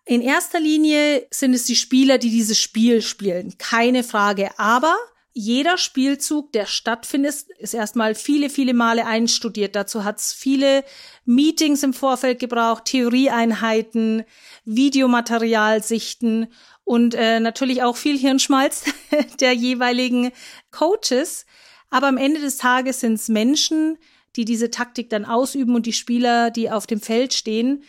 In 0.06 0.22
erster 0.22 0.60
Linie 0.60 1.26
sind 1.32 1.54
es 1.54 1.64
die 1.64 1.76
Spieler, 1.76 2.18
die 2.18 2.30
dieses 2.30 2.60
Spiel 2.60 3.02
spielen, 3.02 3.58
keine 3.58 4.04
Frage. 4.04 4.52
Aber 4.60 4.96
jeder 5.34 5.78
Spielzug, 5.78 6.54
der 6.54 6.66
stattfindet, 6.66 7.36
ist 7.58 7.74
erstmal 7.74 8.16
viele, 8.16 8.50
viele 8.50 8.74
Male 8.74 9.06
einstudiert. 9.06 9.76
Dazu 9.76 10.04
hat 10.04 10.20
es 10.20 10.32
viele 10.32 10.86
Meetings 11.26 11.84
im 11.84 11.94
Vorfeld 11.94 12.40
gebraucht, 12.40 12.86
Theorieeinheiten, 12.86 14.24
Videomaterial 14.64 15.84
sichten 15.84 16.48
und 16.86 17.16
äh, 17.16 17.40
natürlich 17.40 17.84
auch 17.84 17.98
viel 17.98 18.18
Hirnschmalz 18.18 18.86
der 19.42 19.52
jeweiligen 19.52 20.32
Coaches. 20.72 21.46
Aber 21.90 22.08
am 22.08 22.18
Ende 22.18 22.40
des 22.40 22.58
Tages 22.58 23.02
sind 23.02 23.16
es 23.16 23.28
Menschen, 23.28 23.98
die 24.36 24.46
diese 24.46 24.70
Taktik 24.70 25.10
dann 25.10 25.26
ausüben 25.26 25.76
und 25.76 25.86
die 25.86 25.94
Spieler, 25.94 26.52
die 26.52 26.70
auf 26.70 26.88
dem 26.88 27.02
Feld 27.02 27.34
stehen. 27.34 27.84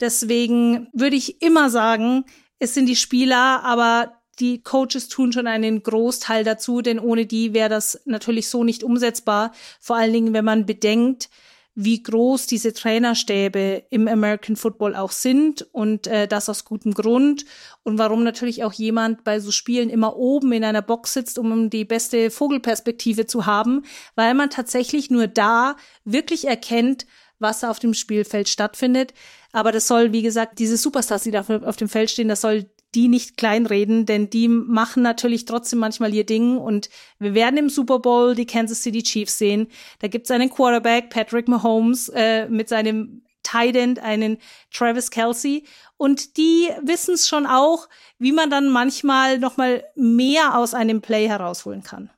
Deswegen 0.00 0.88
würde 0.92 1.16
ich 1.16 1.42
immer 1.42 1.70
sagen, 1.70 2.24
es 2.58 2.74
sind 2.74 2.86
die 2.86 2.96
Spieler, 2.96 3.62
aber 3.64 4.20
die 4.40 4.62
Coaches 4.62 5.08
tun 5.08 5.32
schon 5.32 5.46
einen 5.46 5.82
Großteil 5.82 6.44
dazu, 6.44 6.82
denn 6.82 6.98
ohne 6.98 7.26
die 7.26 7.54
wäre 7.54 7.68
das 7.68 8.00
natürlich 8.04 8.48
so 8.48 8.64
nicht 8.64 8.82
umsetzbar. 8.82 9.52
Vor 9.80 9.96
allen 9.96 10.12
Dingen, 10.12 10.32
wenn 10.32 10.44
man 10.44 10.66
bedenkt, 10.66 11.28
wie 11.74 12.02
groß 12.02 12.46
diese 12.46 12.74
Trainerstäbe 12.74 13.84
im 13.88 14.06
American 14.06 14.56
Football 14.56 14.94
auch 14.94 15.12
sind 15.12 15.62
und 15.72 16.06
äh, 16.06 16.28
das 16.28 16.48
aus 16.48 16.64
gutem 16.64 16.92
Grund 16.92 17.46
und 17.82 17.98
warum 17.98 18.24
natürlich 18.24 18.62
auch 18.62 18.72
jemand 18.74 19.24
bei 19.24 19.40
so 19.40 19.50
Spielen 19.50 19.88
immer 19.88 20.16
oben 20.16 20.52
in 20.52 20.64
einer 20.64 20.82
Box 20.82 21.14
sitzt, 21.14 21.38
um 21.38 21.70
die 21.70 21.84
beste 21.84 22.30
Vogelperspektive 22.30 23.26
zu 23.26 23.46
haben, 23.46 23.84
weil 24.16 24.34
man 24.34 24.50
tatsächlich 24.50 25.10
nur 25.10 25.28
da 25.28 25.76
wirklich 26.04 26.46
erkennt, 26.46 27.06
was 27.38 27.64
auf 27.64 27.78
dem 27.78 27.94
Spielfeld 27.94 28.48
stattfindet. 28.48 29.14
Aber 29.52 29.72
das 29.72 29.86
soll, 29.86 30.12
wie 30.12 30.22
gesagt, 30.22 30.58
diese 30.58 30.76
Superstars, 30.76 31.24
die 31.24 31.30
da 31.30 31.44
auf 31.64 31.76
dem 31.76 31.88
Feld 31.88 32.10
stehen, 32.10 32.28
das 32.28 32.42
soll 32.42 32.66
die 32.94 33.08
nicht 33.08 33.36
kleinreden, 33.36 34.06
denn 34.06 34.28
die 34.30 34.48
machen 34.48 35.02
natürlich 35.02 35.44
trotzdem 35.44 35.78
manchmal 35.78 36.12
ihr 36.12 36.26
Ding 36.26 36.58
und 36.58 36.90
wir 37.18 37.34
werden 37.34 37.56
im 37.56 37.68
Super 37.68 37.98
Bowl 37.98 38.34
die 38.34 38.46
Kansas 38.46 38.82
City 38.82 39.02
Chiefs 39.02 39.38
sehen. 39.38 39.68
Da 40.00 40.08
gibt's 40.08 40.30
einen 40.30 40.50
Quarterback, 40.50 41.10
Patrick 41.10 41.48
Mahomes, 41.48 42.10
äh, 42.10 42.48
mit 42.48 42.68
seinem 42.68 43.22
Tight 43.42 43.76
End, 43.76 43.98
einen 43.98 44.38
Travis 44.70 45.10
Kelsey 45.10 45.64
und 45.96 46.36
die 46.36 46.68
wissen 46.82 47.14
es 47.14 47.28
schon 47.28 47.46
auch, 47.46 47.88
wie 48.18 48.32
man 48.32 48.50
dann 48.50 48.68
manchmal 48.68 49.38
noch 49.38 49.56
mal 49.56 49.84
mehr 49.94 50.56
aus 50.56 50.74
einem 50.74 51.00
Play 51.00 51.28
herausholen 51.28 51.82
kann. 51.82 52.10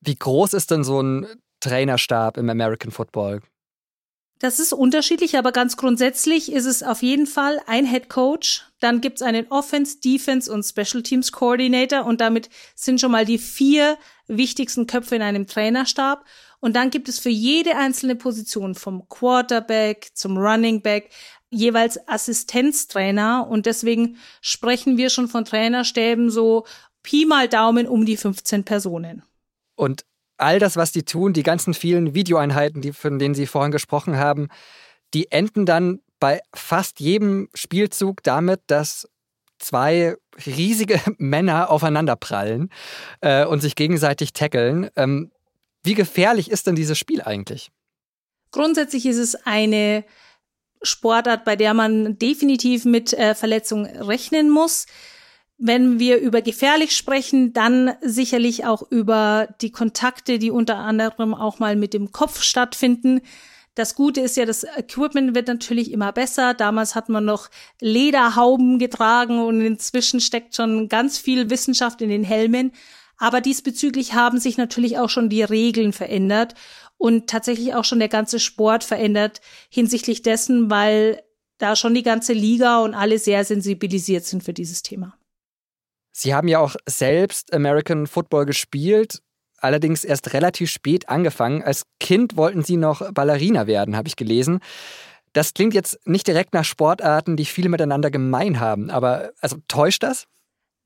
Wie 0.00 0.16
groß 0.16 0.54
ist 0.54 0.70
denn 0.70 0.84
so 0.84 1.02
ein 1.02 1.26
Trainerstab 1.60 2.36
im 2.36 2.48
American 2.50 2.90
Football? 2.90 3.42
Das 4.42 4.58
ist 4.58 4.72
unterschiedlich, 4.72 5.38
aber 5.38 5.52
ganz 5.52 5.76
grundsätzlich 5.76 6.50
ist 6.50 6.64
es 6.64 6.82
auf 6.82 7.00
jeden 7.04 7.28
Fall 7.28 7.60
ein 7.68 7.86
Head 7.86 8.08
Coach. 8.08 8.66
Dann 8.80 9.00
gibt 9.00 9.18
es 9.18 9.22
einen 9.22 9.46
Offense, 9.50 10.00
Defense 10.00 10.52
und 10.52 10.64
Special 10.64 11.04
Teams 11.04 11.30
Coordinator 11.30 12.04
und 12.04 12.20
damit 12.20 12.50
sind 12.74 13.00
schon 13.00 13.12
mal 13.12 13.24
die 13.24 13.38
vier 13.38 13.96
wichtigsten 14.26 14.88
Köpfe 14.88 15.14
in 15.14 15.22
einem 15.22 15.46
Trainerstab. 15.46 16.24
Und 16.58 16.74
dann 16.74 16.90
gibt 16.90 17.08
es 17.08 17.20
für 17.20 17.28
jede 17.28 17.76
einzelne 17.76 18.16
Position 18.16 18.74
vom 18.74 19.08
Quarterback 19.08 20.10
zum 20.14 20.36
Running 20.36 20.82
Back 20.82 21.10
jeweils 21.50 22.08
Assistenztrainer 22.08 23.46
und 23.48 23.66
deswegen 23.66 24.16
sprechen 24.40 24.96
wir 24.96 25.10
schon 25.10 25.28
von 25.28 25.44
Trainerstäben 25.44 26.32
so 26.32 26.66
Pi 27.04 27.26
mal 27.26 27.48
Daumen 27.48 27.86
um 27.86 28.04
die 28.04 28.16
15 28.16 28.64
Personen. 28.64 29.22
Und 29.76 30.04
all 30.42 30.58
das, 30.58 30.76
was 30.76 30.92
die 30.92 31.04
tun, 31.04 31.32
die 31.32 31.42
ganzen 31.42 31.74
vielen 31.74 32.14
Videoeinheiten, 32.14 32.82
die, 32.82 32.92
von 32.92 33.18
denen 33.18 33.34
Sie 33.34 33.46
vorhin 33.46 33.72
gesprochen 33.72 34.16
haben, 34.16 34.48
die 35.14 35.30
enden 35.30 35.66
dann 35.66 36.00
bei 36.20 36.40
fast 36.54 37.00
jedem 37.00 37.48
Spielzug 37.54 38.22
damit, 38.22 38.60
dass 38.66 39.08
zwei 39.58 40.16
riesige 40.46 41.00
Männer 41.18 41.70
aufeinanderprallen 41.70 42.70
äh, 43.20 43.44
und 43.44 43.60
sich 43.60 43.74
gegenseitig 43.74 44.32
tackeln. 44.32 44.90
Ähm, 44.96 45.30
wie 45.82 45.94
gefährlich 45.94 46.50
ist 46.50 46.66
denn 46.66 46.76
dieses 46.76 46.98
Spiel 46.98 47.22
eigentlich? 47.22 47.70
Grundsätzlich 48.50 49.06
ist 49.06 49.18
es 49.18 49.34
eine 49.46 50.04
Sportart, 50.82 51.44
bei 51.44 51.56
der 51.56 51.74
man 51.74 52.18
definitiv 52.18 52.84
mit 52.84 53.12
äh, 53.12 53.34
Verletzungen 53.34 53.86
rechnen 53.86 54.50
muss. 54.50 54.86
Wenn 55.64 56.00
wir 56.00 56.18
über 56.18 56.42
gefährlich 56.42 56.96
sprechen, 56.96 57.52
dann 57.52 57.92
sicherlich 58.00 58.64
auch 58.64 58.82
über 58.90 59.46
die 59.60 59.70
Kontakte, 59.70 60.40
die 60.40 60.50
unter 60.50 60.78
anderem 60.78 61.34
auch 61.34 61.60
mal 61.60 61.76
mit 61.76 61.94
dem 61.94 62.10
Kopf 62.10 62.42
stattfinden. 62.42 63.20
Das 63.76 63.94
Gute 63.94 64.22
ist 64.22 64.36
ja, 64.36 64.44
das 64.44 64.64
Equipment 64.64 65.36
wird 65.36 65.46
natürlich 65.46 65.92
immer 65.92 66.10
besser. 66.10 66.54
Damals 66.54 66.96
hat 66.96 67.08
man 67.08 67.24
noch 67.24 67.48
Lederhauben 67.80 68.80
getragen 68.80 69.38
und 69.38 69.60
inzwischen 69.60 70.18
steckt 70.18 70.56
schon 70.56 70.88
ganz 70.88 71.16
viel 71.16 71.48
Wissenschaft 71.48 72.02
in 72.02 72.08
den 72.08 72.24
Helmen. 72.24 72.72
Aber 73.16 73.40
diesbezüglich 73.40 74.14
haben 74.14 74.40
sich 74.40 74.58
natürlich 74.58 74.98
auch 74.98 75.10
schon 75.10 75.28
die 75.28 75.44
Regeln 75.44 75.92
verändert 75.92 76.56
und 76.98 77.30
tatsächlich 77.30 77.76
auch 77.76 77.84
schon 77.84 78.00
der 78.00 78.08
ganze 78.08 78.40
Sport 78.40 78.82
verändert 78.82 79.40
hinsichtlich 79.70 80.22
dessen, 80.22 80.72
weil 80.72 81.22
da 81.58 81.76
schon 81.76 81.94
die 81.94 82.02
ganze 82.02 82.32
Liga 82.32 82.80
und 82.80 82.94
alle 82.94 83.20
sehr 83.20 83.44
sensibilisiert 83.44 84.24
sind 84.24 84.42
für 84.42 84.52
dieses 84.52 84.82
Thema. 84.82 85.16
Sie 86.12 86.34
haben 86.34 86.48
ja 86.48 86.58
auch 86.58 86.76
selbst 86.86 87.52
American 87.52 88.06
Football 88.06 88.46
gespielt, 88.46 89.22
allerdings 89.58 90.04
erst 90.04 90.34
relativ 90.34 90.70
spät 90.70 91.08
angefangen. 91.08 91.62
Als 91.62 91.84
Kind 91.98 92.36
wollten 92.36 92.62
Sie 92.62 92.76
noch 92.76 93.12
Ballerina 93.12 93.66
werden, 93.66 93.96
habe 93.96 94.08
ich 94.08 94.16
gelesen. 94.16 94.60
Das 95.32 95.54
klingt 95.54 95.72
jetzt 95.72 95.98
nicht 96.06 96.26
direkt 96.26 96.52
nach 96.52 96.64
Sportarten, 96.64 97.36
die 97.36 97.46
viel 97.46 97.70
miteinander 97.70 98.10
gemein 98.10 98.60
haben, 98.60 98.90
aber 98.90 99.32
also 99.40 99.56
täuscht 99.66 100.02
das? 100.02 100.26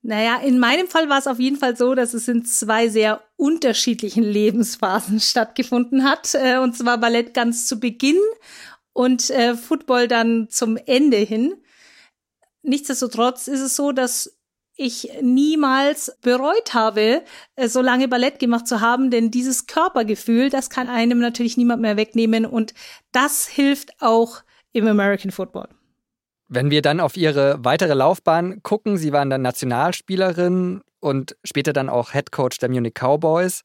Naja, 0.02 0.37
in 0.37 0.61
meinem 0.61 0.87
Fall 0.87 1.09
war 1.09 1.18
es 1.18 1.26
auf 1.26 1.40
jeden 1.40 1.56
Fall 1.56 1.76
so, 1.76 1.97
dass 1.97 2.14
es 2.14 2.28
in 2.28 2.45
zwei 2.45 2.88
sehr 2.88 3.23
unterschiedlichen 3.35 4.23
Lebensphasen 4.23 5.18
stattgefunden 5.18 6.04
hat. 6.04 6.33
Äh, 6.35 6.59
und 6.59 6.76
zwar 6.76 6.99
Ballett 6.99 7.35
ganz 7.35 7.66
zu 7.66 7.80
Beginn 7.80 8.21
und 8.92 9.30
äh, 9.30 9.56
Football 9.56 10.06
dann 10.06 10.49
zum 10.49 10.76
Ende 10.76 11.16
hin. 11.16 11.54
Nichtsdestotrotz 12.62 13.49
ist 13.49 13.61
es 13.61 13.75
so, 13.75 13.90
dass 13.90 14.36
ich 14.76 15.11
niemals 15.23 16.16
bereut 16.23 16.75
habe, 16.75 17.23
äh, 17.56 17.68
so 17.68 17.80
lange 17.80 18.09
Ballett 18.09 18.38
gemacht 18.38 18.66
zu 18.66 18.80
haben, 18.80 19.11
denn 19.11 19.30
dieses 19.30 19.66
Körpergefühl, 19.66 20.50
das 20.50 20.71
kann 20.71 20.88
einem 20.88 21.18
natürlich 21.18 21.56
niemand 21.56 21.83
mehr 21.83 21.97
wegnehmen 21.97 22.47
und 22.47 22.75
das 23.12 23.47
hilft 23.47 23.90
auch 24.00 24.42
im 24.73 24.87
American 24.87 25.30
Football. 25.30 25.68
Wenn 26.49 26.71
wir 26.71 26.83
dann 26.83 27.00
auf 27.00 27.16
Ihre 27.16 27.64
weitere 27.64 27.95
Laufbahn 27.95 28.62
gucken, 28.62 28.99
Sie 28.99 29.12
waren 29.12 29.30
dann 29.30 29.42
Nationalspielerin 29.42 30.83
und 31.00 31.37
später 31.42 31.73
dann 31.73 31.88
auch 31.88 32.12
Head 32.12 32.30
Coach 32.30 32.59
der 32.59 32.68
Munich 32.68 32.95
Cowboys. 32.95 33.62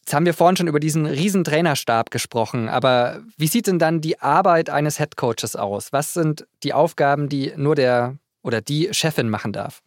Jetzt 0.00 0.14
haben 0.14 0.26
wir 0.26 0.34
vorhin 0.34 0.56
schon 0.56 0.68
über 0.68 0.80
diesen 0.80 1.06
riesen 1.06 1.44
Trainerstab 1.44 2.10
gesprochen, 2.10 2.68
aber 2.68 3.22
wie 3.36 3.48
sieht 3.48 3.66
denn 3.66 3.78
dann 3.78 4.00
die 4.00 4.20
Arbeit 4.20 4.70
eines 4.70 4.98
Head 4.98 5.16
Coaches 5.16 5.56
aus? 5.56 5.92
Was 5.92 6.14
sind 6.14 6.46
die 6.62 6.72
Aufgaben, 6.72 7.28
die 7.28 7.52
nur 7.56 7.74
der 7.74 8.16
oder 8.42 8.60
die 8.60 8.88
Chefin 8.92 9.28
machen 9.28 9.52
darf? 9.52 9.82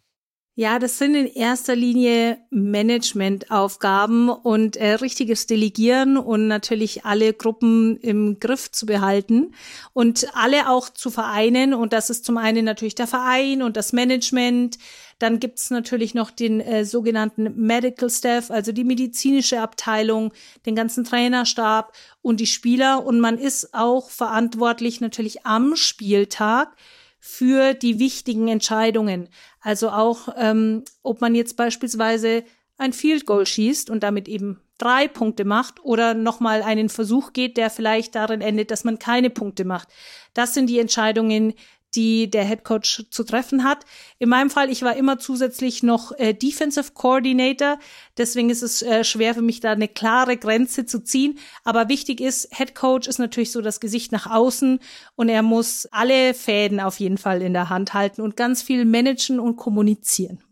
Ja, 0.54 0.78
das 0.78 0.98
sind 0.98 1.14
in 1.14 1.26
erster 1.28 1.74
Linie 1.74 2.36
Managementaufgaben 2.50 4.28
und 4.28 4.76
äh, 4.76 4.92
richtiges 4.92 5.46
Delegieren 5.46 6.18
und 6.18 6.46
natürlich 6.46 7.06
alle 7.06 7.32
Gruppen 7.32 7.96
im 8.00 8.38
Griff 8.38 8.70
zu 8.70 8.84
behalten 8.84 9.54
und 9.94 10.26
alle 10.34 10.68
auch 10.68 10.90
zu 10.90 11.10
vereinen. 11.10 11.72
Und 11.72 11.94
das 11.94 12.10
ist 12.10 12.26
zum 12.26 12.36
einen 12.36 12.66
natürlich 12.66 12.94
der 12.94 13.06
Verein 13.06 13.62
und 13.62 13.78
das 13.78 13.94
Management. 13.94 14.76
Dann 15.18 15.40
gibt's 15.40 15.70
natürlich 15.70 16.12
noch 16.12 16.30
den 16.30 16.60
äh, 16.60 16.84
sogenannten 16.84 17.54
Medical 17.56 18.10
Staff, 18.10 18.50
also 18.50 18.72
die 18.72 18.84
medizinische 18.84 19.58
Abteilung, 19.58 20.34
den 20.66 20.76
ganzen 20.76 21.04
Trainerstab 21.04 21.94
und 22.20 22.40
die 22.40 22.46
Spieler. 22.46 23.06
Und 23.06 23.20
man 23.20 23.38
ist 23.38 23.72
auch 23.72 24.10
verantwortlich 24.10 25.00
natürlich 25.00 25.46
am 25.46 25.76
Spieltag 25.76 26.76
für 27.24 27.72
die 27.74 28.00
wichtigen 28.00 28.48
Entscheidungen. 28.48 29.28
Also 29.60 29.90
auch, 29.90 30.26
ähm, 30.36 30.82
ob 31.04 31.20
man 31.20 31.36
jetzt 31.36 31.56
beispielsweise 31.56 32.42
ein 32.78 32.92
Field 32.92 33.26
Goal 33.26 33.46
schießt 33.46 33.90
und 33.90 34.02
damit 34.02 34.26
eben 34.26 34.60
drei 34.76 35.06
Punkte 35.06 35.44
macht 35.44 35.84
oder 35.84 36.14
nochmal 36.14 36.62
einen 36.62 36.88
Versuch 36.88 37.32
geht, 37.32 37.56
der 37.56 37.70
vielleicht 37.70 38.16
darin 38.16 38.40
endet, 38.40 38.72
dass 38.72 38.82
man 38.82 38.98
keine 38.98 39.30
Punkte 39.30 39.64
macht. 39.64 39.86
Das 40.34 40.52
sind 40.52 40.66
die 40.66 40.80
Entscheidungen, 40.80 41.54
die 41.94 42.30
der 42.30 42.44
Head 42.44 42.64
Coach 42.64 43.04
zu 43.10 43.24
treffen 43.24 43.64
hat. 43.64 43.84
In 44.18 44.28
meinem 44.28 44.50
Fall, 44.50 44.70
ich 44.70 44.82
war 44.82 44.96
immer 44.96 45.18
zusätzlich 45.18 45.82
noch 45.82 46.12
äh, 46.18 46.32
Defensive 46.32 46.92
Coordinator, 46.94 47.78
deswegen 48.16 48.50
ist 48.50 48.62
es 48.62 48.82
äh, 48.82 49.04
schwer 49.04 49.34
für 49.34 49.42
mich 49.42 49.60
da 49.60 49.72
eine 49.72 49.88
klare 49.88 50.36
Grenze 50.36 50.86
zu 50.86 51.02
ziehen. 51.02 51.38
Aber 51.64 51.88
wichtig 51.88 52.20
ist, 52.20 52.48
Head 52.54 52.74
Coach 52.74 53.08
ist 53.08 53.18
natürlich 53.18 53.52
so 53.52 53.60
das 53.60 53.80
Gesicht 53.80 54.12
nach 54.12 54.30
außen 54.30 54.80
und 55.16 55.28
er 55.28 55.42
muss 55.42 55.86
alle 55.90 56.34
Fäden 56.34 56.80
auf 56.80 57.00
jeden 57.00 57.18
Fall 57.18 57.42
in 57.42 57.52
der 57.52 57.68
Hand 57.68 57.94
halten 57.94 58.22
und 58.22 58.36
ganz 58.36 58.62
viel 58.62 58.84
managen 58.84 59.38
und 59.40 59.56
kommunizieren. 59.56 60.42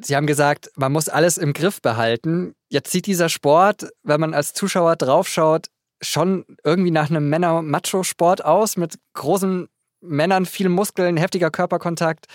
Sie 0.00 0.16
haben 0.16 0.26
gesagt, 0.26 0.70
man 0.74 0.90
muss 0.90 1.08
alles 1.08 1.36
im 1.36 1.52
Griff 1.52 1.82
behalten. 1.82 2.54
Jetzt 2.68 2.90
sieht 2.90 3.06
dieser 3.06 3.28
Sport, 3.28 3.90
wenn 4.02 4.20
man 4.20 4.32
als 4.32 4.54
Zuschauer 4.54 4.96
draufschaut, 4.96 5.68
schon 6.00 6.44
irgendwie 6.64 6.90
nach 6.90 7.10
einem 7.10 7.28
Männer-Macho-Sport 7.28 8.44
aus 8.44 8.76
mit 8.76 8.98
großen 9.12 9.68
Männern, 10.02 10.46
viel 10.46 10.68
Muskeln, 10.68 11.16
heftiger 11.16 11.50
Körperkontakt. 11.50 12.26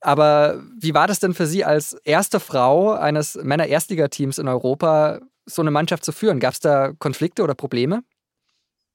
Aber 0.00 0.62
wie 0.78 0.94
war 0.94 1.06
das 1.06 1.20
denn 1.20 1.34
für 1.34 1.46
Sie 1.46 1.64
als 1.64 1.94
erste 2.04 2.40
Frau 2.40 2.92
eines 2.92 3.36
Männer-Erstligateams 3.36 4.38
in 4.38 4.48
Europa, 4.48 5.20
so 5.46 5.62
eine 5.62 5.70
Mannschaft 5.70 6.04
zu 6.04 6.12
führen? 6.12 6.40
Gab 6.40 6.54
es 6.54 6.60
da 6.60 6.92
Konflikte 6.98 7.42
oder 7.42 7.54
Probleme? 7.54 8.02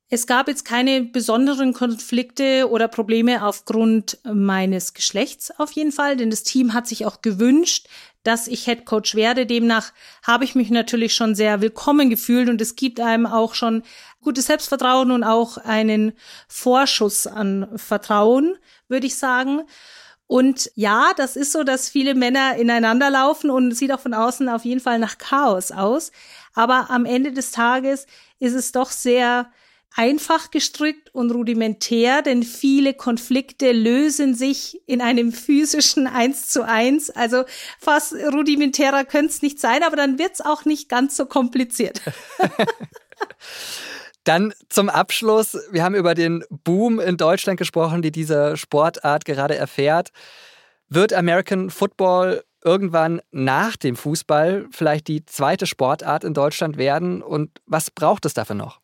Es 0.09 0.25
gab 0.25 0.47
jetzt 0.47 0.63
keine 0.63 1.03
besonderen 1.03 1.73
Konflikte 1.73 2.69
oder 2.69 2.87
Probleme 2.87 3.45
aufgrund 3.45 4.19
meines 4.23 4.93
Geschlechts 4.93 5.51
auf 5.59 5.73
jeden 5.73 5.91
Fall, 5.91 6.15
denn 6.15 6.29
das 6.29 6.43
Team 6.43 6.73
hat 6.73 6.87
sich 6.87 7.05
auch 7.05 7.21
gewünscht, 7.21 7.89
dass 8.23 8.47
ich 8.47 8.63
Head 8.63 8.85
Coach 8.85 9.15
werde. 9.15 9.45
Demnach 9.45 9.91
habe 10.23 10.45
ich 10.45 10.55
mich 10.55 10.69
natürlich 10.69 11.13
schon 11.13 11.35
sehr 11.35 11.59
willkommen 11.59 12.09
gefühlt 12.09 12.47
und 12.47 12.61
es 12.61 12.77
gibt 12.77 13.01
einem 13.01 13.25
auch 13.25 13.53
schon 13.53 13.83
gutes 14.27 14.47
Selbstvertrauen 14.47 15.11
und 15.11 15.23
auch 15.23 15.57
einen 15.57 16.11
Vorschuss 16.49 17.27
an 17.27 17.69
Vertrauen, 17.77 18.57
würde 18.89 19.07
ich 19.07 19.15
sagen. 19.15 19.61
Und 20.27 20.69
ja, 20.75 21.13
das 21.15 21.37
ist 21.37 21.53
so, 21.53 21.63
dass 21.63 21.87
viele 21.87 22.13
Männer 22.13 22.57
ineinander 22.57 23.09
laufen 23.09 23.49
und 23.49 23.71
sieht 23.71 23.93
auch 23.93 24.01
von 24.01 24.13
außen 24.13 24.49
auf 24.49 24.65
jeden 24.65 24.81
Fall 24.81 24.99
nach 24.99 25.17
Chaos 25.17 25.71
aus. 25.71 26.11
Aber 26.53 26.89
am 26.89 27.05
Ende 27.05 27.31
des 27.31 27.51
Tages 27.51 28.05
ist 28.39 28.53
es 28.53 28.73
doch 28.73 28.91
sehr 28.91 29.49
einfach 29.95 30.51
gestrickt 30.51 31.15
und 31.15 31.31
rudimentär, 31.31 32.21
denn 32.21 32.43
viele 32.43 32.93
Konflikte 32.93 33.71
lösen 33.71 34.35
sich 34.35 34.81
in 34.87 34.99
einem 34.99 35.31
physischen 35.31 36.05
Eins 36.05 36.49
zu 36.49 36.63
eins. 36.63 37.09
Also 37.09 37.45
fast 37.79 38.11
rudimentärer 38.13 39.05
könnte 39.05 39.31
es 39.31 39.41
nicht 39.41 39.61
sein, 39.61 39.83
aber 39.83 39.95
dann 39.95 40.19
wird 40.19 40.33
es 40.33 40.41
auch 40.41 40.65
nicht 40.65 40.89
ganz 40.89 41.15
so 41.15 41.27
kompliziert. 41.27 42.01
Dann 44.27 44.53
zum 44.67 44.89
Abschluss, 44.89 45.57
wir 45.71 45.85
haben 45.85 45.95
über 45.95 46.13
den 46.13 46.43
Boom 46.49 46.99
in 46.99 47.15
Deutschland 47.15 47.57
gesprochen, 47.57 48.01
die 48.01 48.11
diese 48.11 48.57
Sportart 48.57 49.23
gerade 49.23 49.55
erfährt. 49.55 50.09
Wird 50.89 51.13
American 51.13 51.69
Football 51.69 52.43
irgendwann 52.61 53.21
nach 53.31 53.77
dem 53.77 53.95
Fußball 53.95 54.67
vielleicht 54.69 55.07
die 55.07 55.25
zweite 55.25 55.65
Sportart 55.65 56.25
in 56.25 56.33
Deutschland 56.33 56.75
werden? 56.75 57.21
Und 57.21 57.61
was 57.67 57.89
braucht 57.89 58.25
es 58.25 58.33
dafür 58.33 58.57
noch? 58.57 58.81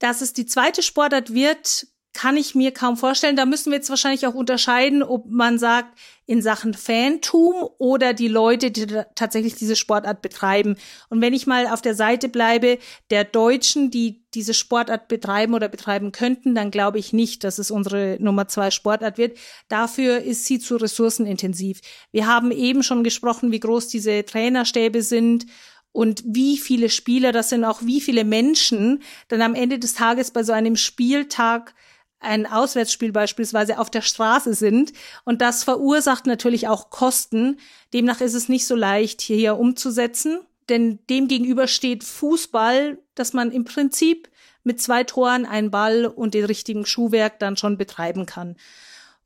Dass 0.00 0.20
es 0.20 0.34
die 0.34 0.44
zweite 0.44 0.82
Sportart 0.82 1.32
wird, 1.32 1.86
kann 2.18 2.36
ich 2.36 2.56
mir 2.56 2.72
kaum 2.72 2.96
vorstellen. 2.96 3.36
Da 3.36 3.46
müssen 3.46 3.70
wir 3.70 3.76
jetzt 3.76 3.90
wahrscheinlich 3.90 4.26
auch 4.26 4.34
unterscheiden, 4.34 5.04
ob 5.04 5.26
man 5.30 5.56
sagt, 5.56 5.96
in 6.26 6.42
Sachen 6.42 6.74
Fantum 6.74 7.54
oder 7.78 8.12
die 8.12 8.26
Leute, 8.26 8.72
die 8.72 8.88
tatsächlich 9.14 9.54
diese 9.54 9.76
Sportart 9.76 10.20
betreiben. 10.20 10.74
Und 11.10 11.20
wenn 11.20 11.32
ich 11.32 11.46
mal 11.46 11.68
auf 11.68 11.80
der 11.80 11.94
Seite 11.94 12.28
bleibe 12.28 12.78
der 13.10 13.22
Deutschen, 13.22 13.92
die 13.92 14.24
diese 14.34 14.52
Sportart 14.52 15.06
betreiben 15.06 15.54
oder 15.54 15.68
betreiben 15.68 16.10
könnten, 16.10 16.56
dann 16.56 16.72
glaube 16.72 16.98
ich 16.98 17.12
nicht, 17.12 17.44
dass 17.44 17.58
es 17.58 17.70
unsere 17.70 18.16
Nummer 18.18 18.48
zwei 18.48 18.72
Sportart 18.72 19.16
wird. 19.16 19.38
Dafür 19.68 20.18
ist 20.20 20.44
sie 20.44 20.58
zu 20.58 20.74
ressourcenintensiv. 20.74 21.82
Wir 22.10 22.26
haben 22.26 22.50
eben 22.50 22.82
schon 22.82 23.04
gesprochen, 23.04 23.52
wie 23.52 23.60
groß 23.60 23.86
diese 23.86 24.24
Trainerstäbe 24.24 25.02
sind 25.02 25.46
und 25.92 26.24
wie 26.26 26.58
viele 26.58 26.90
Spieler 26.90 27.30
das 27.30 27.50
sind, 27.50 27.64
auch 27.64 27.82
wie 27.82 28.00
viele 28.00 28.24
Menschen 28.24 29.04
dann 29.28 29.40
am 29.40 29.54
Ende 29.54 29.78
des 29.78 29.94
Tages 29.94 30.32
bei 30.32 30.42
so 30.42 30.52
einem 30.52 30.74
Spieltag 30.74 31.74
ein 32.20 32.46
Auswärtsspiel 32.46 33.12
beispielsweise 33.12 33.78
auf 33.78 33.90
der 33.90 34.02
Straße 34.02 34.54
sind. 34.54 34.92
Und 35.24 35.40
das 35.40 35.64
verursacht 35.64 36.26
natürlich 36.26 36.68
auch 36.68 36.90
Kosten. 36.90 37.58
Demnach 37.92 38.20
ist 38.20 38.34
es 38.34 38.48
nicht 38.48 38.66
so 38.66 38.74
leicht, 38.74 39.20
hier 39.20 39.56
umzusetzen. 39.56 40.40
Denn 40.68 40.98
dem 41.08 41.28
gegenüber 41.28 41.66
steht 41.66 42.04
Fußball, 42.04 42.98
dass 43.14 43.32
man 43.32 43.50
im 43.50 43.64
Prinzip 43.64 44.28
mit 44.64 44.82
zwei 44.82 45.04
Toren, 45.04 45.46
einen 45.46 45.70
Ball 45.70 46.06
und 46.06 46.34
dem 46.34 46.44
richtigen 46.44 46.84
Schuhwerk 46.84 47.38
dann 47.38 47.56
schon 47.56 47.78
betreiben 47.78 48.26
kann. 48.26 48.56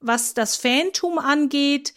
Was 0.00 0.34
das 0.34 0.56
Fantum 0.56 1.18
angeht, 1.18 1.94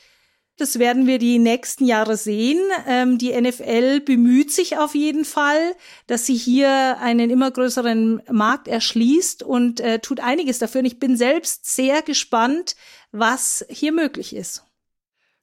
das 0.57 0.79
werden 0.79 1.05
wir 1.05 1.19
die 1.19 1.39
nächsten 1.39 1.85
Jahre 1.85 2.17
sehen. 2.17 2.59
Ähm, 2.87 3.17
die 3.17 3.39
NFL 3.39 4.01
bemüht 4.01 4.51
sich 4.51 4.77
auf 4.77 4.95
jeden 4.95 5.25
Fall, 5.25 5.75
dass 6.07 6.25
sie 6.25 6.35
hier 6.35 6.97
einen 6.99 7.29
immer 7.29 7.51
größeren 7.51 8.21
Markt 8.31 8.67
erschließt 8.67 9.43
und 9.43 9.79
äh, 9.79 9.99
tut 9.99 10.19
einiges 10.19 10.59
dafür. 10.59 10.79
Und 10.79 10.85
ich 10.85 10.99
bin 10.99 11.17
selbst 11.17 11.65
sehr 11.75 12.01
gespannt, 12.01 12.75
was 13.11 13.65
hier 13.69 13.91
möglich 13.91 14.35
ist. 14.35 14.63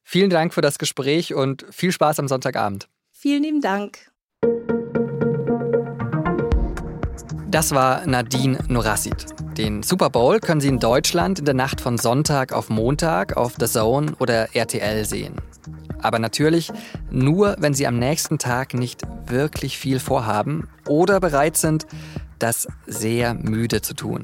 Vielen 0.03 0.29
Dank 0.29 0.53
für 0.53 0.61
das 0.61 0.79
Gespräch 0.79 1.33
und 1.33 1.65
viel 1.71 1.91
Spaß 1.91 2.19
am 2.19 2.27
Sonntagabend. 2.27 2.89
Vielen 3.11 3.43
lieben 3.43 3.61
Dank. 3.61 4.11
Das 7.53 7.69
war 7.69 8.07
Nadine 8.07 8.57
Norassid. 8.67 9.27
Den 9.59 9.83
Super 9.83 10.09
Bowl 10.09 10.39
können 10.39 10.59
Sie 10.59 10.69
in 10.69 10.79
Deutschland 10.79 11.37
in 11.37 11.45
der 11.45 11.53
Nacht 11.53 11.81
von 11.81 11.99
Sonntag 11.99 12.51
auf 12.51 12.71
Montag 12.71 13.37
auf 13.37 13.53
The 13.59 13.67
Zone 13.67 14.13
oder 14.17 14.55
RTL 14.55 15.05
sehen. 15.05 15.35
Aber 16.01 16.17
natürlich 16.17 16.71
nur, 17.11 17.55
wenn 17.59 17.75
Sie 17.75 17.85
am 17.85 17.99
nächsten 17.99 18.39
Tag 18.39 18.73
nicht 18.73 19.03
wirklich 19.27 19.77
viel 19.77 19.99
vorhaben 19.99 20.67
oder 20.87 21.19
bereit 21.19 21.55
sind, 21.55 21.85
das 22.39 22.67
sehr 22.87 23.35
müde 23.35 23.83
zu 23.83 23.93
tun. 23.93 24.23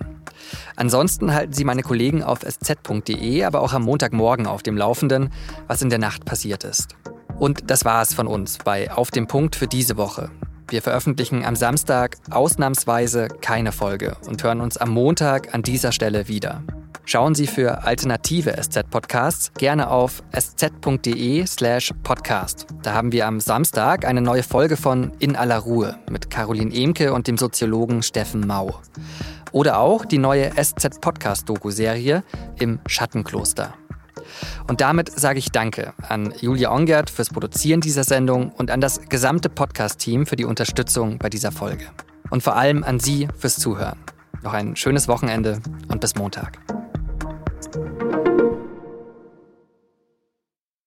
Ansonsten 0.76 1.32
halten 1.32 1.54
Sie 1.54 1.66
meine 1.66 1.84
Kollegen 1.84 2.24
auf 2.24 2.40
sz.de, 2.40 3.44
aber 3.44 3.62
auch 3.62 3.74
am 3.74 3.84
Montagmorgen 3.84 4.48
auf 4.48 4.64
dem 4.64 4.76
Laufenden, 4.76 5.30
was 5.68 5.84
in 5.84 5.92
der 5.92 6.00
Nacht 6.00 6.26
passiert 6.26 6.64
ist. 6.64 6.96
Und 7.38 7.70
das 7.70 7.86
war 7.86 8.02
es 8.02 8.12
von 8.12 8.26
uns 8.26 8.58
bei 8.58 8.92
Auf 8.92 9.12
dem 9.12 9.28
Punkt 9.28 9.56
für 9.56 9.68
diese 9.68 9.98
Woche. 9.98 10.32
Wir 10.70 10.84
veröffentlichen 10.84 11.44
am 11.44 11.56
Samstag 11.56 12.18
ausnahmsweise 12.30 13.28
keine 13.42 13.72
Folge 13.72 14.18
und 14.28 14.44
hören 14.44 14.62
uns 14.62 14.78
am 14.78 14.92
Montag 14.92 15.56
an 15.56 15.64
dieser 15.64 15.92
Stelle 15.92 16.28
wieder. 16.28 16.62
Schauen 17.06 17.34
Sie 17.34 17.48
für 17.48 17.86
alternative 17.86 18.56
SZ-Podcasts 18.62 19.52
gerne 19.56 19.90
auf 19.90 20.22
sz.de/slash 20.32 21.92
podcast. 22.04 22.68
Da 22.84 22.94
haben 22.94 23.12
wir 23.12 23.26
am 23.26 23.40
Samstag 23.40 24.06
eine 24.06 24.22
neue 24.22 24.44
Folge 24.44 24.78
von 24.78 25.12
In 25.18 25.36
aller 25.36 25.58
Ruhe 25.58 25.98
mit 26.08 26.30
Caroline 26.30 26.72
Emke 26.72 27.14
und 27.14 27.26
dem 27.26 27.40
Soziologen 27.40 28.04
Steffen 28.04 28.46
Mau. 28.46 28.80
Oder 29.52 29.80
auch 29.80 30.06
die 30.06 30.20
neue 30.20 30.52
SZ-Podcast-Doku-Serie 30.52 32.24
im 32.60 32.80
Schattenkloster. 32.86 33.74
Und 34.68 34.82
damit 34.82 35.12
sage 35.18 35.40
ich 35.40 35.52
Danke 35.52 35.94
an 36.08 36.34
Julia 36.40 36.72
Ongert 36.72 37.10
fürs 37.10 37.30
Produzieren 37.30 37.82
dieser 37.82 38.04
Sendung 38.04 38.52
und 38.52 38.72
an 38.72 38.82
das 38.82 39.02
gesamte 39.10 39.50
Podcast-Team 39.50 40.26
für 40.26 40.36
die 40.36 40.46
Unterstützung 40.46 41.18
bei 41.18 41.30
dieser 41.30 41.52
Folge. 41.52 41.86
Und 42.30 42.44
vor 42.44 42.56
allem 42.56 42.84
an 42.84 43.00
Sie 43.00 43.28
fürs 43.38 43.58
Zuhören. 43.58 43.98
Noch 44.42 44.54
ein 44.54 44.76
schönes 44.76 45.08
Wochenende 45.08 45.60
und 45.90 46.00
bis 46.00 46.16
Montag. 46.16 46.79